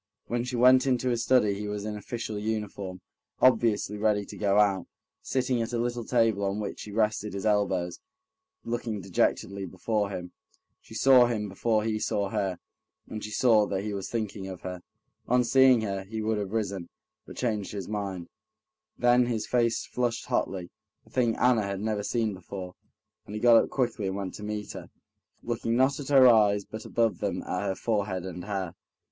When 0.25 0.43
she 0.45 0.55
went 0.55 0.87
into 0.87 1.09
his 1.09 1.21
study 1.23 1.53
he 1.53 1.67
was 1.67 1.85
in 1.85 1.95
official 1.95 2.39
uniform, 2.39 3.01
obviously 3.39 3.99
ready 3.99 4.25
to 4.25 4.35
go 4.35 4.57
out, 4.59 4.87
sitting 5.21 5.61
at 5.61 5.73
a 5.73 5.77
little 5.77 6.03
table 6.03 6.43
on 6.43 6.59
which 6.59 6.81
he 6.81 6.91
rested 6.91 7.33
his 7.35 7.45
elbows, 7.45 7.99
looking 8.63 8.99
dejectedly 9.01 9.67
before 9.67 10.09
him. 10.09 10.31
She 10.79 10.95
saw 10.95 11.27
him 11.27 11.47
before 11.47 11.83
he 11.83 11.99
saw 11.99 12.29
her, 12.29 12.57
and 13.07 13.23
she 13.23 13.29
saw 13.29 13.67
that 13.67 13.83
he 13.83 13.93
was 13.93 14.09
thinking 14.09 14.47
of 14.47 14.61
her. 14.61 14.81
On 15.27 15.43
seeing 15.43 15.81
her, 15.81 16.03
he 16.03 16.19
would 16.19 16.39
have 16.39 16.49
risen, 16.51 16.89
but 17.27 17.37
changed 17.37 17.73
his 17.73 17.87
mind, 17.87 18.27
then 18.97 19.27
his 19.27 19.45
face 19.45 19.85
flushed 19.85 20.25
hotly—a 20.25 21.09
thing 21.11 21.35
Anna 21.35 21.61
had 21.61 21.79
never 21.79 22.01
seen 22.01 22.33
before, 22.33 22.73
and 23.27 23.35
he 23.35 23.39
got 23.39 23.63
up 23.63 23.69
quickly 23.69 24.07
and 24.07 24.15
went 24.15 24.33
to 24.33 24.43
meet 24.43 24.71
her, 24.71 24.89
looking 25.43 25.75
not 25.75 25.99
at 25.99 26.07
her 26.07 26.27
eyes, 26.27 26.65
but 26.65 26.85
above 26.85 27.19
them 27.19 27.43
at 27.43 27.67
her 27.67 27.75
forehead 27.75 28.25
and 28.25 28.45
hair. 28.45 28.73